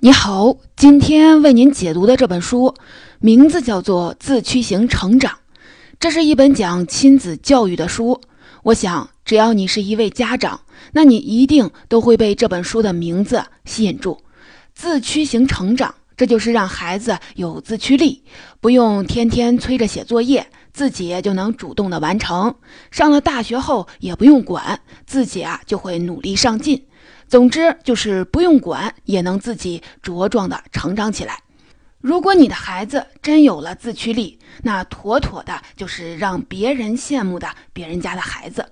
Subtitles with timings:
[0.00, 2.72] 你好，今天为您解读的这本书
[3.18, 5.32] 名字叫做《自驱型成长》，
[5.98, 8.20] 这是一本讲亲子教育的书。
[8.62, 10.60] 我想，只要你是一位家长，
[10.92, 14.22] 那你一定都会被这本书的名字吸引住。
[14.72, 18.22] 自驱型成长，这就是让孩子有自驱力，
[18.60, 22.54] 不用天天催着写作业，自己就能主动的完成。
[22.92, 26.84] 上了大学后也不用管，自己啊就会努力上进。
[27.28, 31.38] 总之就是不用管也能自己茁壮的成长起来。
[32.00, 38.64] 如果你的孩子真有了自驱力，那妥妥的就是让别人羡慕的别人家的孩子。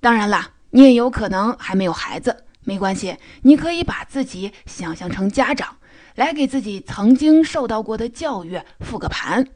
[0.00, 5.76] 当然了，你也有可能还没有孩子，没关系，你可以把自己想象成家长，
[6.16, 9.46] 来给自己曾经受到过的教育复个盘。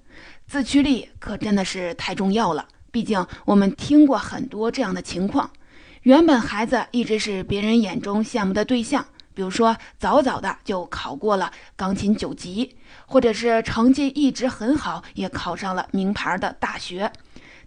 [0.46, 5.50] 自驱力可真的是太重要了，毕竟我们听过很多这样的情况。
[6.02, 9.04] 原本孩子一直是别人眼中羡慕的对象，
[9.34, 17.12] 比如说早早的就考过了钢琴九级，或者是成绩一直很好，也考上了名牌的大学。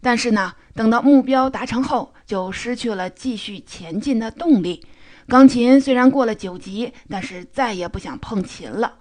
[0.02, 4.84] 但是呢，等到目标达成后，就失去了继续前进的动力。
[5.28, 8.95] 钢琴虽然过了九级，但是再也不想碰琴了。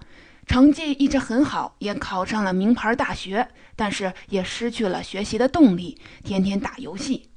[0.46, 7.30] 成绩一直很好，也考上了名牌大学，但是也失去了学习的动力，天天打游戏。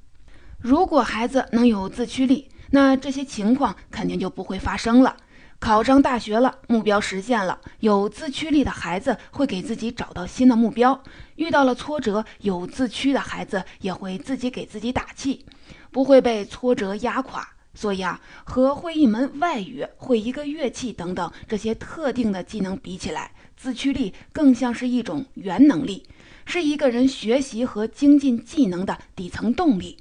[0.66, 5.16] 如果孩子能有自驱力，那这些情况肯定就不会发生了。
[5.60, 10.92] 考上大学了，目标实现了，有自驱力的孩子会给自己找到新的目标；
[11.36, 15.46] 遇到了挫折，有自驱的孩子也会自己给自己打气，
[15.92, 17.48] 不会被挫折压垮。
[17.72, 26.08] 所以啊，和会一门外语、会一个乐器等等这些特定的技能比起来，自驱力更像是一种原能力，
[26.44, 29.98] 是一个人学习和精进技能的底层动力。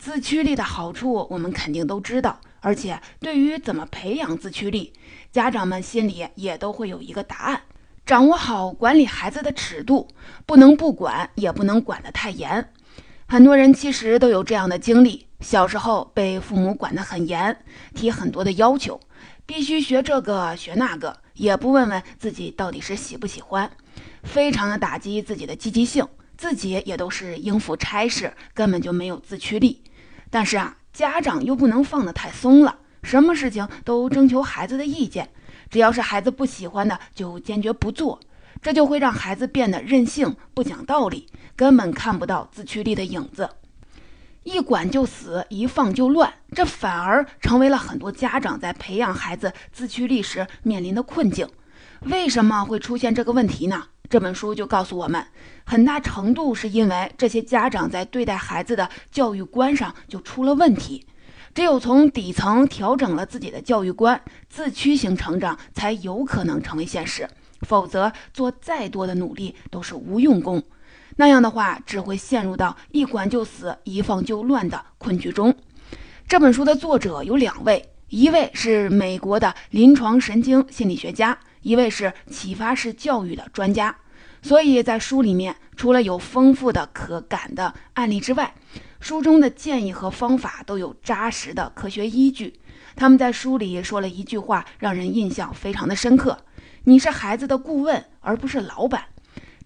[0.00, 2.40] 自驱力的好处，我们肯定都知道。
[2.60, 4.94] 而且，对于怎么培养自驱力，
[5.30, 7.60] 家长们心里也都会有一个答案。
[8.06, 10.08] 掌握好管理孩子的尺度，
[10.46, 12.72] 不能不管，也不能管得太严。
[13.28, 17.54] 很多人其实都有这样的经历：小时候被父母管得很严，
[17.94, 18.98] 提很多的要求，
[19.44, 23.70] 必须学这个学那个，也不问问自己到底是喜不喜欢，
[24.22, 26.08] 非常的打击自己的积极性。
[26.36, 29.82] 自己也都是应付差事，根本就没有自驱力。
[30.30, 35.28] 但是啊，家长又不能放得太松了，什么事情都征求孩子的意见，
[35.68, 38.18] 只要是孩子不喜欢的，就坚决不做，
[38.62, 41.26] 这就会让孩子变得任性、不讲道理，
[41.56, 43.50] 根本看不到自驱力的影子。
[44.42, 51.46] 一管就死，一放就乱，这反而成为了很多家长在培养孩子自驱力时面临的困境。
[52.06, 53.84] 为什么会出现这个问题呢？
[54.08, 55.24] 这本书就告诉我们，
[55.64, 61.06] 很大程度是因为这些家长在对待孩子的教育观上就出了问题。
[61.54, 67.28] 只有从底层调整了自己的教育观，自驱型成长才有可能成为现实。
[67.62, 70.62] 否则，做再多的努力都是无用功。
[71.16, 75.54] 那样的话，只会陷入到一管就死、一放就乱的困局中。
[76.26, 81.38] 这本书的作者有两位，一位是美国的临床神经心理学家。
[81.62, 83.94] 一位是启发式教育的专家，
[84.42, 88.54] 所以在书里面除了有丰富的可感的案例之外，
[89.00, 92.60] 书中的建议和方法都有扎实的科学依据。
[92.96, 96.36] 他们在书里说了一句话，让人印象非常的深刻
[96.84, 99.04] ：“你是孩子的顾问，而不是老板。”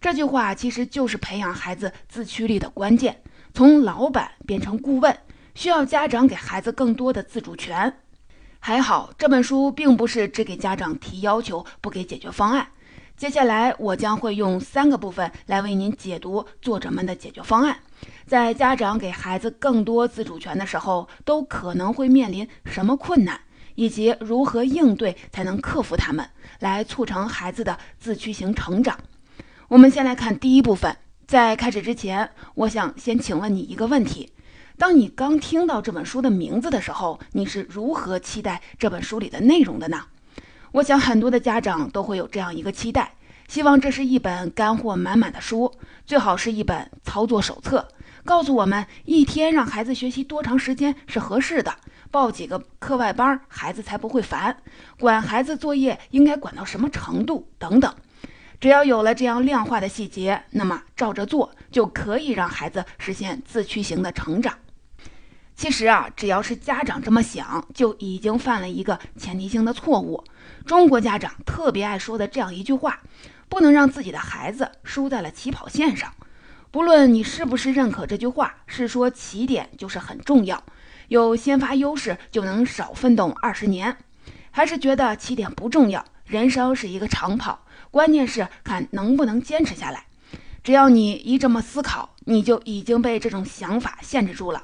[0.00, 3.22] 这句话其实就是培养孩子自驱力的关键。
[3.54, 5.16] 从老板变成顾问，
[5.54, 8.00] 需要家长给孩子更多的自主权。
[8.66, 12.66] 还好，这本书并不是只给家长提要求，不给解决方案。
[13.14, 17.76] 接下来，我将会用三个部分来为您解读作者们的解决方案。
[18.26, 23.38] 在家长给孩子更多自主权的时候，都可能会面临什么困难，
[23.74, 26.26] 以及如何应对才能克服他们，
[26.60, 28.98] 来促成孩子的自驱型成长。
[29.68, 30.96] 我们先来看第一部分。
[31.26, 34.32] 在开始之前，我想先请问你一个问题。
[34.76, 40.06] 当你刚听到这本书的名字的时候，你是如何期待这本书里的内容的呢？
[40.72, 43.14] 我想很多的家长都会有这样一个期待，
[43.46, 45.72] 希望这是一本干货满满的书，
[46.04, 47.86] 最好是一本操作手册，
[48.24, 51.72] 告诉我们一天让孩子学习多长时间是合适的，
[52.10, 54.56] 报几个课外班孩子才不会烦，
[54.98, 57.94] 管孩子作业应该管到什么程度等等。
[58.60, 64.58] 只要有了这样量化的细节，那么照着做就可以让孩子实现自驱型的成长。
[65.56, 70.22] 其实啊，只要是家长这么想，就已经犯了一个前提性的错误。
[70.66, 73.00] 中国家长特别爱说的这样一句话：
[73.48, 76.12] 不能让自己的孩子输在了起跑线上。
[76.70, 80.60] 不论你是不是认可这句话，是说起点就是很重要，
[81.06, 83.96] 有先发优势就能少奋斗二十年，
[84.50, 90.06] 还是觉得起点不重要，人生是一个长跑，关键是看能不能坚持下来。
[90.64, 94.62] 只要你一这么思考，你就已经被这种想法限制住了。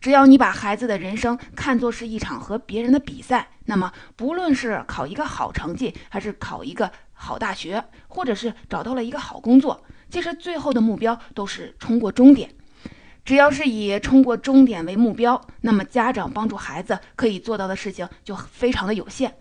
[0.00, 12.48] 只要你把孩子的人生看作是一场和别人的比赛，那么不论是考一个好成绩，还是考一个好大学，或者是找到了一个好工作，其实最后的目标都是冲过终点。
[13.22, 19.34] 只要是以冲过终点为目标，那么家长帮助孩子可以做到的事情就非常的有限。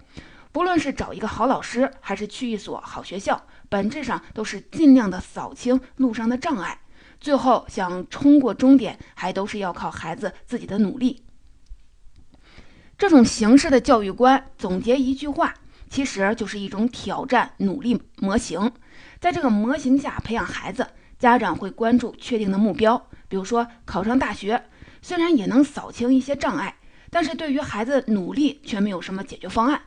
[0.51, 3.41] 不论是找一个好老师，还是去一所好学校，
[3.71, 6.77] 本质上都是尽量的扫清路上的障碍。
[7.21, 11.23] 最后想冲过终点，还都是要靠孩子自己的努力。
[12.97, 15.53] 这种形式的教育观，总结一句话，
[15.89, 18.69] 其实就是一种挑战努力模型。
[19.21, 20.85] 在这个模型下培养孩子，
[21.17, 24.61] 家长会关注确定的目标，比如说考上大学，
[25.01, 26.75] 虽然也能扫清一些障碍，
[27.09, 29.81] 但是对于孩子努力却没有什么解决方案，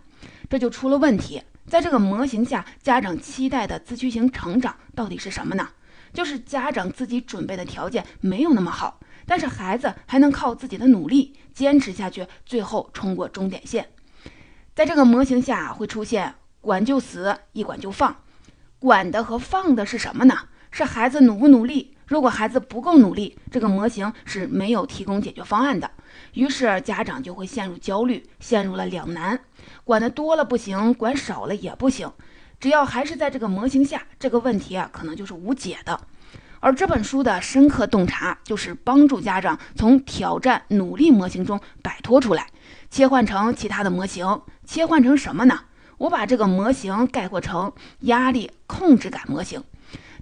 [0.48, 1.42] 这就出了问题。
[1.66, 5.68] 在这个模型下，家长期待的自驱型成长到底是什么呢？
[6.12, 13.88] 就是家长自己准备的条件没有那么好，但是孩子还能靠自己的努力坚持下去，最后冲过终点线。
[14.74, 18.16] 在这个模型下会出现管就死，一管就放。
[18.78, 20.38] 管的和放的是什么呢？
[20.70, 21.93] 是孩子努不努力。
[22.06, 25.90] 如果孩子不够努力，这个模型是没有提供解决方案的。
[26.34, 29.40] 于是家长就会陷入焦虑，陷入了两难：
[29.84, 32.10] 管的多了不行，管少了也不行。
[32.60, 35.98] 只要还是在这个模型下，这个问题啊可能就是无解的。
[36.60, 42.46] 而这本书的深刻洞察，就是帮助家长从挑战努力模型中摆脱出来，
[42.90, 44.40] 切换成其他的模型。
[44.64, 45.60] 切换成什么呢？
[45.98, 49.62] 我把这个模型概括成压力控制感模型。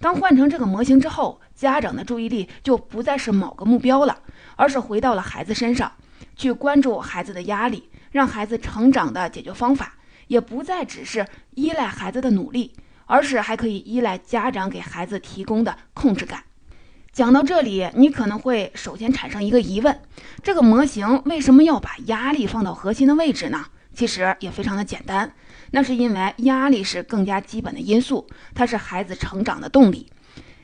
[0.01, 4.19] 当换成这个模型之后，家长的注意力就不再是某个目标了，
[4.57, 5.93] 而是回到了孩子身上，
[6.35, 9.95] 去关注孩子的压力，让孩子成长的解决方法。
[10.27, 11.25] 也不再只是
[11.55, 12.73] 依赖孩子的努力，
[13.07, 16.43] 而是还可以依赖家长给孩子提供的控制感。
[17.13, 20.01] 讲到这里，你可能会首先产生一个疑问：
[20.43, 23.67] 这个模型为什么要把压力放到核心的位置呢？
[23.95, 25.33] 其实也非常的简单，
[25.71, 30.11] 那是因为压力是更加基本的因素，它是孩子成长的动力。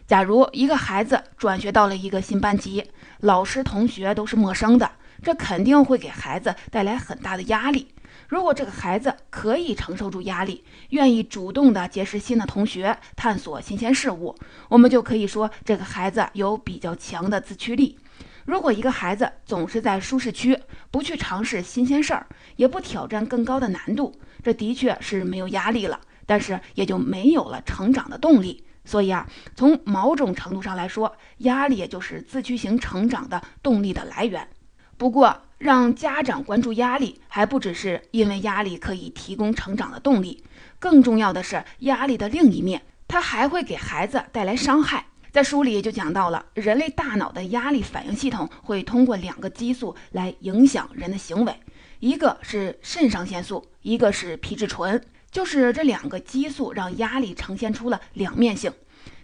[0.09, 2.83] 假如一个孩子转学到了一个新班级，
[3.21, 4.91] 老师同学都是陌生的，
[5.23, 7.89] 这肯定会给孩子带来很大的压力。
[8.27, 14.35] 如果这个孩子可以承受住压力，愿意主动的结识新的同学，探索新鲜事物，
[14.71, 17.99] 我们就可以说这个孩子有比较强的自驱力。
[18.47, 20.59] 如果一个孩子总是在舒适区，
[20.91, 22.27] 不去尝试新鲜事儿，
[22.57, 28.65] 也不挑战更高的难度，这的确是没有压力了，但是也就没有了成长的动力。
[28.89, 34.49] 所以啊，从某种程度上来说，压力也就是自驱型成长的动力的来源。
[34.97, 40.43] 不过，让家长关注压力，还不只是因为压力可以提供成长的动力，
[40.79, 45.05] 更重要的是压力的另一面，它还会给孩子带来伤害。
[45.31, 51.55] 在书里就讲到了，人类大脑的压力反应系统会通过两个激素来影响人的行为，
[52.01, 54.99] 一个是肾上腺素，一个是皮质醇，
[55.31, 58.73] 就是这两个激素让压力呈现出了两面性。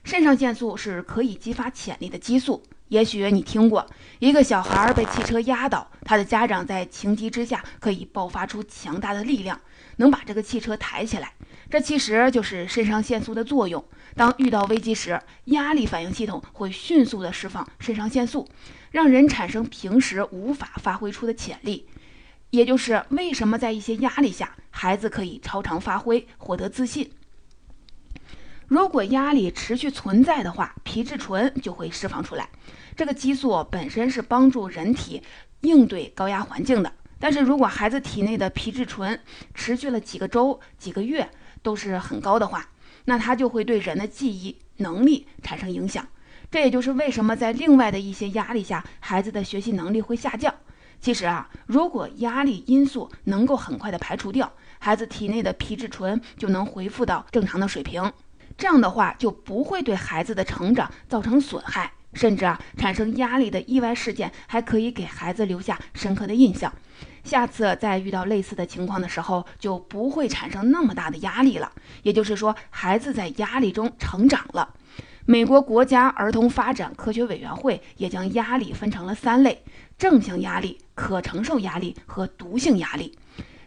[0.04, 2.62] 肾上腺素是可以激发潜力的激素。
[2.88, 3.84] 也许你听过
[4.18, 9.58] 一个小孩被汽车压倒，他的家长在情急之下可以爆发出强大的力量，
[9.96, 11.32] 能把这个汽车抬起来。
[11.70, 13.82] 这其实就是肾上腺素的作用。
[14.14, 18.46] 当遇到危机时，压力反应系统会迅速的释放肾上腺素，
[18.90, 21.88] 让人产生平时无法发挥出的潜力。
[22.54, 27.10] 也就是为什么在一些压力下，孩子可以超常发挥，获得自信。
[28.68, 32.48] 如果压力持续存在的话，皮质醇就会释放出来。
[32.94, 35.20] 这个激素本身是帮助人体
[35.62, 39.18] 应对高压环境的，但是如果孩子体内的皮质醇
[39.52, 41.28] 持续了几个周、几个月
[41.60, 42.68] 都是很高的话，
[43.06, 46.06] 那它就会对人的记忆能力产生影响。
[46.52, 50.54] 这也就是为什么在另外的一些压力下，孩子的学习能力会下降。
[51.00, 58.12] 其实啊，如果压力因素能够很快的排除掉，孩子体内的皮质醇就能恢复到正常的水平，
[58.56, 61.92] 这样的话就不会对孩子的成长造成损害。
[62.14, 66.72] 甚至啊，产生压力的意外事件还可以给孩子留下深刻的印象，
[67.24, 71.72] 下次再遇到类似的情况的时候，就不会产生那么大的压力了。
[72.04, 74.72] 也就是说，孩子在压力中成长了。
[75.26, 79.64] 美国国家儿童发展科学委员会也将压力分成了三类：
[79.96, 83.16] 正向压力、可承受压力和毒性压力。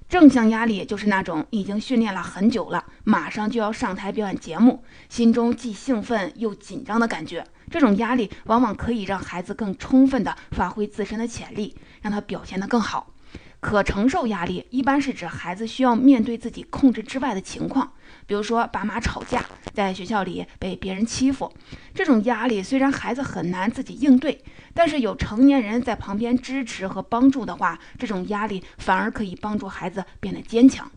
[0.08, 7.44] 正向压力就是那种已经训练了很久了，马上就要上台表演节目，心中既兴奋又紧张的感觉。
[7.72, 13.12] 这种压力往往可以让孩子更充分地发挥自身的潜力，让他表现得更好。
[13.60, 17.92] 可承受压力一般是指孩子需要面对自己控制之外的情况，
[18.28, 19.44] 比如说爸妈吵架，
[19.74, 21.52] 在学校里被别人欺负，
[21.96, 24.44] 这种压力虽然孩子很难自己应对，
[24.74, 30.92] 但是有成年人在旁边支持和帮助的话，这种压力反而可以帮助孩子变得坚强。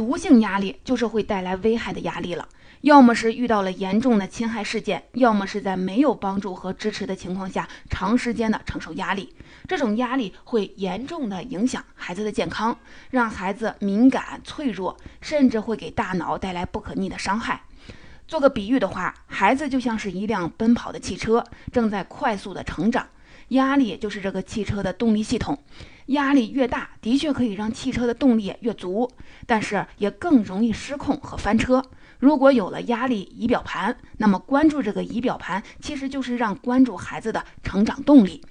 [0.00, 2.48] 毒性压力就是会带来危害的压力了。
[2.80, 9.34] 要么是遇到了严重的侵害事件，要么是在没有帮助和支持的情况下，长时间的承受压力。
[9.68, 12.74] 这种压力会严重的影响孩子的健康，
[13.10, 17.60] 让孩子敏感脆弱，甚至会给大脑带来不可逆的伤害。
[18.26, 23.06] 做个比喻的话，孩子就像是一辆奔跑的汽车，正在快速的成长，
[23.48, 25.62] 压力就是这个汽车的动力系统。
[26.10, 29.10] 压力越大，的确可以让汽车的动力越足，
[29.46, 31.82] 但是也更容易失控和翻车。
[32.18, 38.44] 如果有了压力仪表盘，那么关注这个仪表盘，其实就是让关注孩子的成长动力。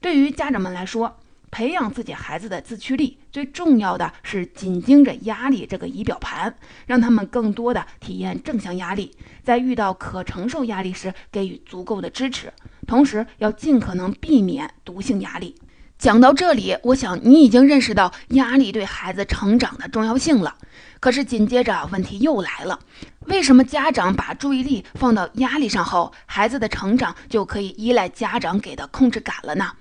[0.00, 1.18] 对于家长们来说，
[1.50, 6.54] 培养自己孩子的自驱力，最重要的是紧盯着压力这个仪表盘，
[6.86, 9.10] 让他们更多的体验正向压力，
[9.42, 12.52] 在遇到可承受压力时给予足够的支持，
[12.86, 15.54] 同时要尽可能避免毒性压力。
[15.98, 20.54] 讲到这里，我想你已经认识到压力对孩子成长的重要性了。
[21.00, 22.78] 可是紧接着问题又来了：
[23.26, 29.72] 为什么家长把注意力放到压力上后，孩子的成长就可以依赖家长给的控制感了呢？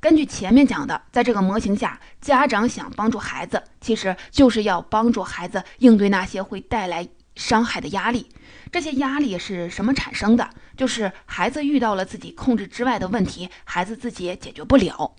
[0.00, 8.26] 根据前面讲的，在这个模型下，家长想帮助孩子，其实就是要帮助孩子应对那些会带来伤害的压力。
[8.72, 10.50] 这些压力是什么产生的？
[10.76, 15.14] 就是孩子遇到了自己控制之外的问题，孩子自己也解决不了。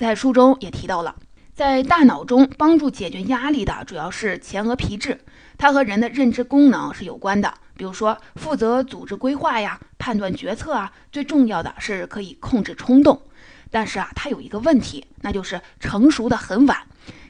[0.00, 1.14] 在书中也提到了，
[1.52, 5.20] 在大脑中帮助解决压力的主要是前额皮质，
[5.58, 7.52] 它和人的认知功能是有关的。
[7.76, 13.20] 比如说，负责组织规划呀、判断决策啊，最重要的是可以控制冲动。
[13.70, 16.78] 但是啊，它有一个问题，那就是成熟的很晚。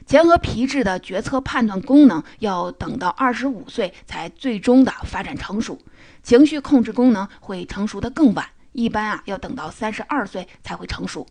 [0.05, 5.77] 前额皮质的决策判断功能要等到二十五岁才最终的发展成熟，
[6.23, 11.27] 情绪控制功能会成熟的更晚，一般啊要等到三十二岁才会成熟。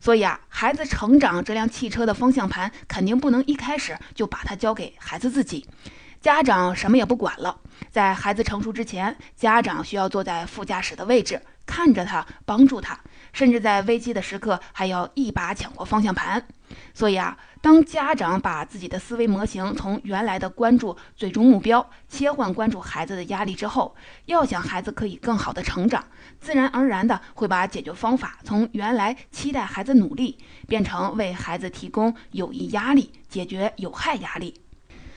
[0.00, 5.66] 所以啊，孩子成长这辆汽车的方向盘肯定不能一开始就把它交给孩子自己，
[6.20, 7.60] 家长什么也不管了。
[7.90, 12.98] 在孩子成熟之前，家长需要坐在副驾驶的位置，看着他，帮助他，
[13.32, 16.46] 甚至在危机的时刻还要一把抢过方向盘。
[16.94, 23.94] 所以啊，当家长把自己的思维模型从原来的关注最终目标切换关注孩子的压力之后，
[24.26, 26.04] 要想孩子可以更好的成长，
[26.40, 34.60] 自然而然的会把解决方法从原来期待孩子努力，变成为孩子提供有益压力，解决有害压力。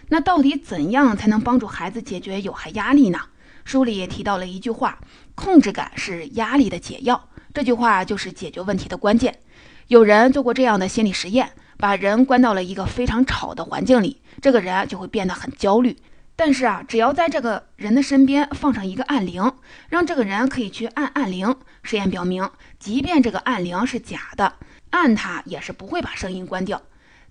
[0.09, 3.19] 那到底怎样才能帮助孩子解决有害压力呢？
[3.65, 4.99] 书里也提到了一句话：
[5.35, 7.29] 控制感是压力的解药。
[7.53, 9.39] 这句话就是解决问题的关键。
[9.87, 15.97] 有人做过这样的心理实验，把人关到了一个非常吵的环境里，这个人就会变得很焦虑。
[16.35, 19.51] 但是啊，只要在这个人的身边放上一个按铃，
[19.89, 22.49] 让这个人可以去按按铃，实验表明，
[22.79, 24.53] 即便这个按铃是假的，
[24.91, 26.81] 按它也是不会把声音关掉，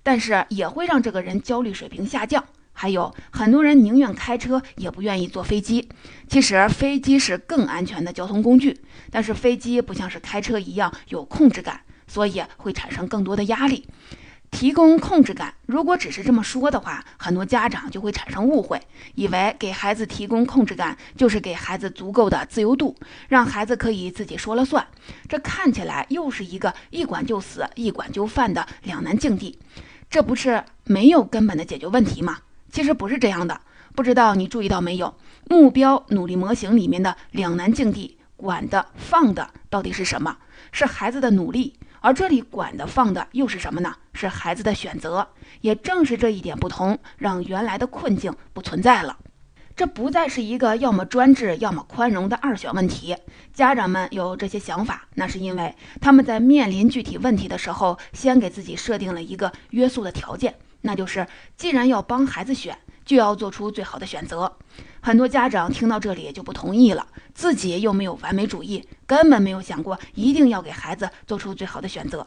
[0.03, 2.45] 但是也会让这个人焦虑水平下降。
[2.75, 5.89] 还有很多人宁愿开车也不愿意坐飞机，
[6.29, 8.81] 其实飞机是更安全的交通工具，
[9.11, 11.81] 但是飞机不像是开车一样有控制感。
[12.13, 13.89] 所以会产生更多的压力，
[14.51, 15.55] 提供控制感。
[15.65, 18.79] 如果只是这么说的话，很多家长就会产生误会，
[19.15, 22.95] 以为给孩子提供控制感就是给孩子足够的自由度，
[23.29, 24.87] 让孩子可以自己说了算。
[25.27, 29.59] 这看起来又是一个一管就死、一管就犯的两难境地，
[30.11, 32.41] 这不是没有根本的解决问题吗？
[32.71, 33.59] 其实不是这样的。
[33.95, 35.15] 不知道你注意到没有？
[35.49, 40.37] 目标努力模型里面的两难境地，管的放的到底是什么？
[40.73, 41.75] 是孩子的努力。
[42.03, 43.95] 而这里管的放的又是什么呢？
[44.13, 45.27] 是孩子的选择。
[45.61, 49.17] 也正是这一点不同，让原来的困境不存在了。
[49.77, 53.17] 这不再是一个要么专制要么宽容的二选问题。
[53.55, 62.77] 家长们有这些想法，那是因为他们在面临具体问题的时候，先给自己设定了一个约束的条件，那就是既然要帮孩子选。
[63.05, 64.51] 就要做出最好的选择。
[65.01, 72.27] 很多家长听到这里就不同意了，自己又没有完美主义，根本没有想过一定要给孩子做出最好的选择。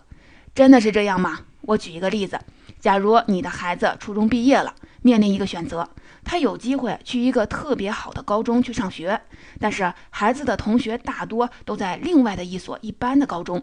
[0.53, 1.39] 真的是这样吗？
[1.61, 2.39] 我举一个例子：
[2.79, 5.89] 假如你的孩子初中毕业了，面临一个选择，
[6.23, 9.19] 他有机会去一个特别好的高中去上学，
[9.59, 13.61] 但是孩子的同学大多都在另外的一所一般的高中，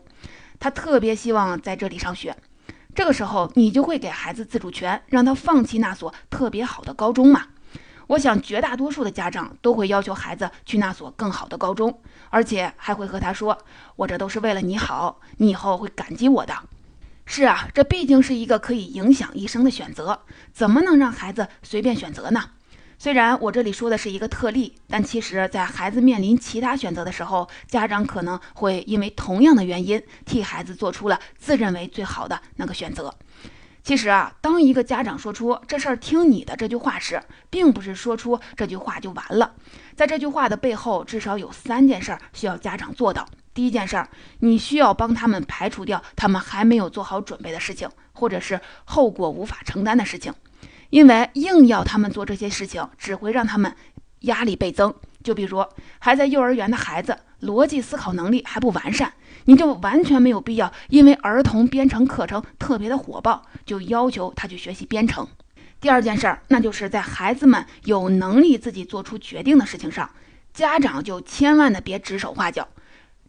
[0.58, 2.36] 他特别希望在这里上学。
[2.94, 7.46] 这个时候，你就会给孩子自主权，让他放弃那所特别好的高中嘛？
[8.08, 13.56] 我想，绝大多数的家长都会要求孩子去那所更好的高中，而且还会和他说
[13.96, 16.54] ：“我这都是为了你好，你以后会感激我的。”
[17.24, 20.20] 是啊，这毕竟是一个可以影响一生的选择，
[20.52, 22.50] 怎么能让孩子随便选择呢？
[23.02, 33.12] 虽然我这里说的是一个特例，但其实，在孩子面临其他选择的时候，家长可能会因为同样的原因，替孩子做出了自认为最好的那个选择。
[33.82, 39.56] 其实啊，当一个家长说出“这事儿听你的”这句话时，并不是说出这句话就完了。
[39.96, 43.26] 在这句话的背后，至少有三件事儿需要家长做到。
[43.52, 50.32] 第一件事儿，你需要帮他们排除掉他们还没有做好准备的事情，或者是后果无法承担的事情，
[50.92, 53.74] 因为硬要他们做这些事情，只会让他们
[54.20, 54.94] 压力倍增。
[55.24, 55.64] 就比如
[55.98, 59.10] 还在幼儿园的孩子，逻辑思考能力还不完善。
[59.46, 65.26] 你就完全没有必要，因为儿童编程课程特别的火爆，就要求他去学习编程。
[65.80, 70.10] 第二件事儿，那就是在孩子们有能力自己做出决定的事情上，
[70.52, 72.68] 家长就千万的别指手画脚，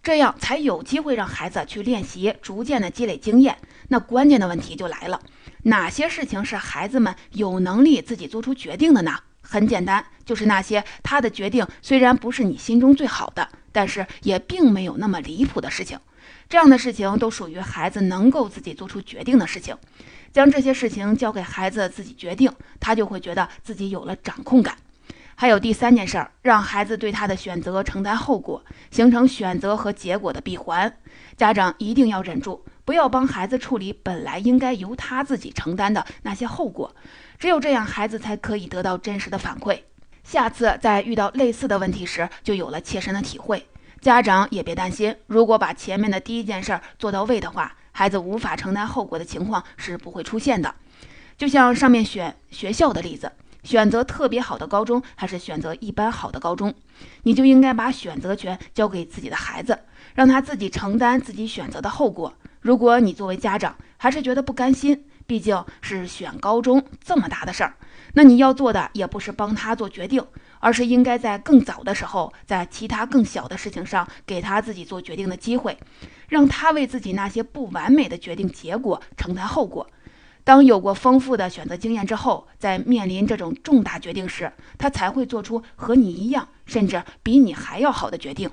[0.04, 3.58] 这样才有机会让孩子去练习，逐渐的积累经验。
[3.88, 5.22] 那关键的问题就来了，
[5.64, 9.18] 哪些事情是孩子们有能力自己做出决定的呢？
[9.42, 13.50] 很简单，就是那些他的决定虽然不是你心中最好的。
[13.76, 16.00] 但是也并没有那么离谱的事情，
[16.48, 19.76] 这样的事情都属于孩子能够自己做出决定的事情。
[20.32, 24.78] 将这些事情交给孩子自己决定，他就会觉得自己有了掌控感。
[25.34, 30.96] 还有第三件事儿，让孩子对他的选择承担后果，形成选择和结果的闭环。
[31.36, 36.96] 家长一定要忍住，不要帮孩子处理本来应该由他自己承担的那些后果。
[37.40, 39.80] 只有这样，孩子才可以得到真实的反馈。
[40.24, 43.68] 下次在遇到类似的问题时，就有了切身的体会。
[44.02, 50.76] 家长也别担心，如果把前面的第一件事做到位的话，孩子无法承担后果的情况是不会出现的。
[51.38, 53.32] 就像上面选学校的例子，
[53.64, 56.74] 选择特别好的高中还是选择一般好的高中，
[57.24, 59.80] 你就应该把选择权交给自己的孩子，
[60.16, 62.34] 让他自己承担自己选择的后果。
[62.64, 67.76] 如果你作为家长还是觉得不甘心，毕竟是选高中这么大的事儿。
[68.14, 70.26] 那你要做的也不是帮他做决定，
[70.60, 75.78] 而是应该在更早的时候，在其他更小的事情上给他自己做决定的机会，
[76.30, 79.86] 让他为自己那些不完美的决定结果承担后果。
[80.46, 88.50] 当有过丰富的选择经验之后，在面临这种重大决定时，他才会做出和你一样，甚至比你还要好的决定。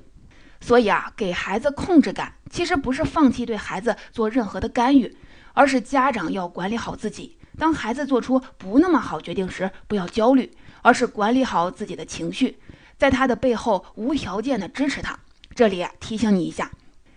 [0.61, 5.17] 所以啊，给孩子控制感，其实不是放弃对孩子做任何的干预，
[5.55, 7.37] 而是家长要管理好自己。
[7.59, 10.51] 当孩子做出不那么好决定时，不要焦虑，
[10.83, 12.59] 而是管理好自己的情绪，
[12.97, 15.19] 在他的背后无条件的支持他。
[15.55, 16.71] 这里啊提醒你一下，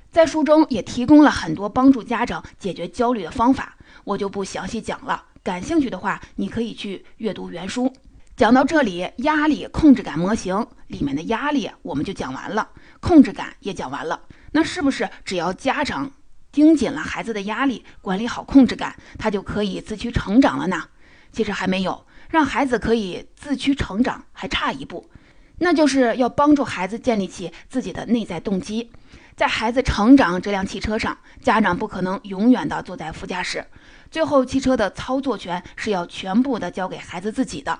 [0.10, 5.24] 在书中也提供了很多帮助家长解决焦虑的方法，我就不详细讲了。
[5.44, 7.94] 感兴趣的话，你可以去阅读原书。
[8.36, 12.68] 讲到这里，压力控制感模型里面的压力我们就讲完了，
[13.00, 14.20] 控制感也讲完了。
[14.54, 16.12] 那是不是只要家长？
[16.52, 20.84] 盯紧了孩子的压力，管理好控制感，他就可以自驱成长了呢。
[21.32, 25.10] 其实还没有让孩子可以自驱成长，还差一步，
[25.58, 28.92] 那就是要帮助孩子建立起自己的内在动机。
[29.36, 33.66] 在孩子成长这辆汽车上，家长不可能永远的坐在副驾驶，
[34.12, 37.80] 最后汽车的操作权是要全部的交给孩子自己的。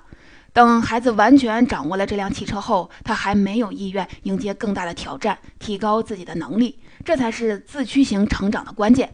[0.54, 9.12] 等孩子完全掌握了这辆汽车后，他还没有意愿迎接更大的挑战，提高自己的能力，这才是自驱型成长的关键。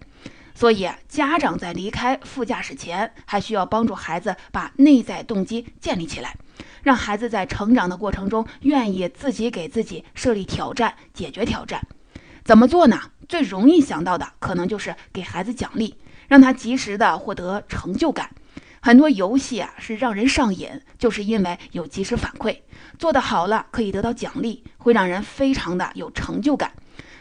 [0.55, 6.37] 所以，家长在离开副驾驶前，还需要帮助孩子把内在动机建立起来，
[6.83, 11.81] 让孩子在成长的过程中愿意自己给自己设立挑战，解决挑战。
[12.45, 13.01] 怎么做呢？
[13.27, 15.95] 最容易想到的可能就是给孩子奖励，
[16.29, 18.29] 让他及时的获得成就感。
[18.83, 22.57] 很多游戏啊是让人上瘾，就是因为有及时反馈，
[22.99, 26.73] 做得好了可以得到奖励，会让人非常的有成就感，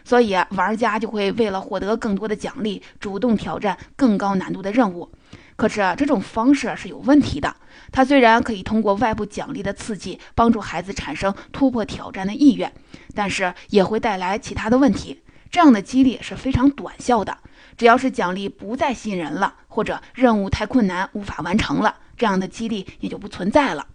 [0.06, 5.12] 所以玩家就会为了获得更多的奖励，主动挑战更高难度的任务。
[5.58, 7.54] 可是这种方式是有问题的，
[7.91, 12.72] 它虽然可以通过外部奖励的刺激帮助孩子产生突破挑战的意愿，
[13.13, 15.22] 但是也会带来其他的问题。
[15.49, 17.38] 这样的激励是非常短效的。
[17.77, 23.88] 只要是奖励不再吸引人了，或者任务太困难无法完成了，这样的激励也就不存在了，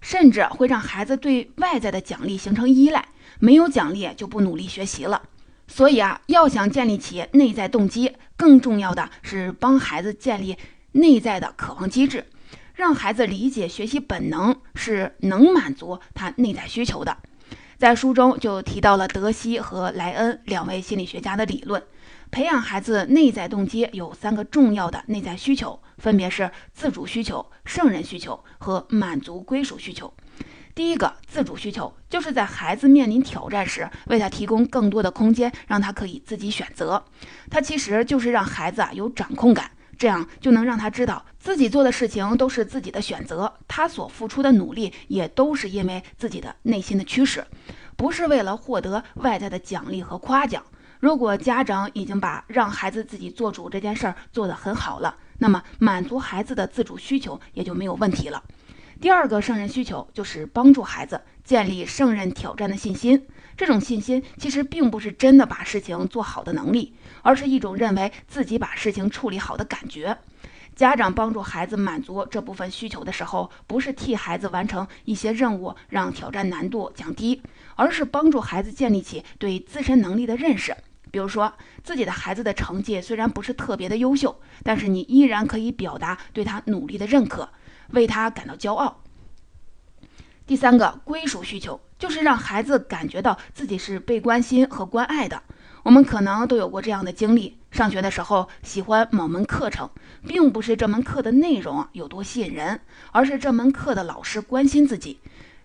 [0.00, 3.08] 甚至会让孩子对外在的奖励形成依赖，
[3.40, 5.22] 没有奖励就不努力学习了。
[5.66, 10.56] 所以啊，要想建立起内在动机，更重要的是帮孩子建立
[10.92, 12.24] 内在的渴望机制，
[12.74, 17.18] 让孩子理解学习本能是能满足他内在需求的。
[17.78, 21.80] 在书中就提到了德西和莱恩两位心理学家的理论。
[22.28, 30.12] 培养孩子内在动机有三个重要的内在需求，分别是自主需求、胜任需求和满足归属需求。
[30.74, 37.04] 第一个自主需求，就是在孩子面临挑战时，为他提供更多的空间，让他可以自己选择。
[37.48, 47.44] 他其实就是让孩子啊有掌控感，这样就能让他知道自己做的事情都是自己的选择，他所付出的努力也都是因为自己的内心的驱使，
[47.96, 50.62] 不是为了获得外在的奖励和夸奖。
[51.00, 58.42] 如果家长已经把让孩子自己做主这件事儿做得很好了，那么满足孩子的自主需求也就没有问题了。
[59.00, 63.26] 第二个胜任需求就是帮助孩子建立胜任挑战的信心。
[63.56, 70.16] 这种信心其实并不是真的把事情做好的能力，而是一种认为自己把事情处理好的感觉。
[70.76, 77.42] 家长帮助孩子满足这部分需求的时候，不是替孩子完成一些任务让挑战难度降低，
[77.74, 80.76] 而是帮助孩子建立起对自身能力的认识。
[81.10, 81.52] 比如说，
[81.82, 87.48] 自己的孩子的成绩虽然不是特别的优秀，但是你依然可以表达对他努力的认可，
[87.90, 89.02] 为他感到骄傲。
[90.46, 95.42] 第三个归属需求，就是让孩子感觉到自己是被关心和关爱的。
[95.88, 99.88] 我们可能都有过这样的经历：上学的时候喜欢某门课程，
[100.26, 102.78] 并不是这门课的内容有多吸引人，
[103.10, 105.18] 而是这门课的老师关心自己，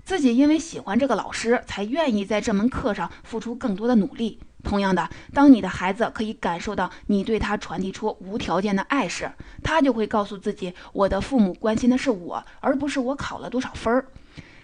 [0.06, 4.40] 自己因为喜欢这个老师，才愿意在这门课上付出更多的努力。
[4.64, 9.30] 同样的，当你的孩子可以感受到你对他传递出无条件的爱时，
[9.62, 14.06] 他就会告诉自己：“我的父母关心的是我，而不是我考了多少分儿。”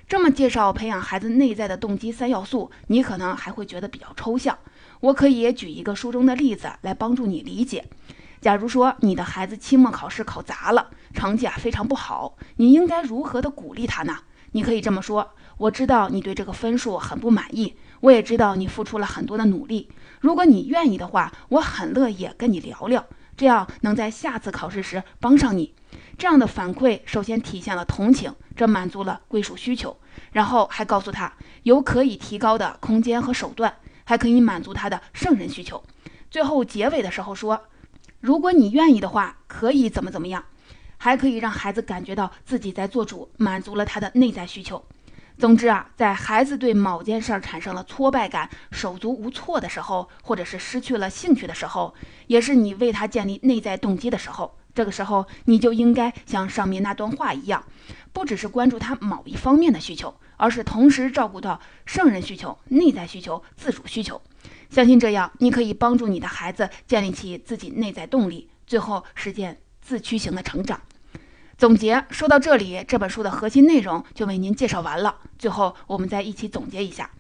[0.08, 4.58] 这么介绍培养孩子内在的动机三要素，你可能还会觉得比较抽象。
[5.02, 7.86] 我可以举一个书中的例子来帮助你理解。
[8.42, 14.18] 假如说你的孩子期末考试考砸了，成绩啊非常不好，你应该如何的鼓励他呢？
[14.54, 19.90] 你可以这么说：“我知道你对这个分数很不满意。”我也知道你付出了很多的努力，
[20.22, 25.74] 如果你愿意的话，我很乐意跟你聊聊，这样能在下次考试时帮上你。
[26.18, 29.98] 这样的反馈首先体现了同情，这满足了归属需求，
[30.32, 31.34] 然后还告诉他
[31.64, 33.74] 有可以提高的空间和手段，
[34.10, 35.84] 还可以满足他的圣人需求。
[36.32, 37.62] 最后结尾的时候说，
[38.20, 40.44] 如果你愿意的话，可以怎么怎么样，
[40.98, 44.84] 还可以让孩子感觉到自己在做主，满足了他的内在需求。
[45.38, 51.94] 总之啊，在孩子对某件事儿产生了挫败感、手足无措的时候，或者是失去了兴趣的时候，
[52.26, 54.58] 也是你为他建立内在动机的时候。
[54.74, 57.64] 这个时候，你就应该像上面那段话一样，
[58.12, 64.20] 不只是关注他某一方面的需求，而是同时照顾到圣人需求、内在需求、自主需求。
[64.70, 70.80] 相信这样，你可以帮助你的孩子建立起自己内在动力，最后实现自驱型的成长。
[71.58, 75.18] 总结说到这里，这本书的核心内容就为您介绍完了。
[75.38, 77.12] 最后，我们再一起总结一下：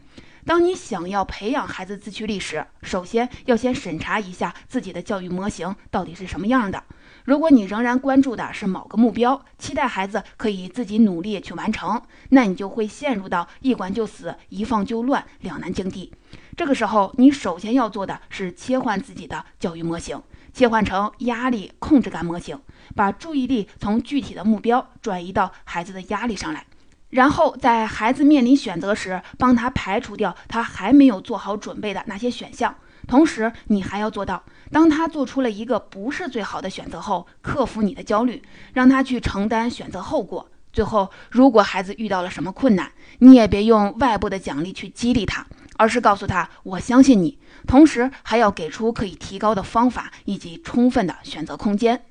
[0.45, 6.81] 当你想要培养孩子自驱力时，首先要先审查一下自己的教育模型到底是什么样的。
[7.29, 16.11] 如果你仍然关注的是某个目标，期待孩子可以自己努力去完成，那你就会陷入到一管就死、一放就乱两难境地。
[16.57, 20.19] 这个时候，你首先要做的是切换自己的教育模型。
[20.51, 22.59] 切换成压力控制感模型，
[22.95, 26.65] 把注意力从具体的目标转移到孩子的压力上来，
[27.11, 32.73] 然后在孩子面临选择时，帮他排除掉他还没有做好准备的那些选项。
[33.09, 38.41] 同时，你还要做到，当他做出了一个不是最好的选择后，克服你的焦虑，
[38.71, 40.47] 让他去承担选择后果。
[40.71, 45.45] 最后，如果孩子遇到了什么困难，你也别用外部的奖励去激励他。
[45.77, 52.03] 而是告诉他，我相信你，同时还要给出可以提高的方法以及充分的选择空间。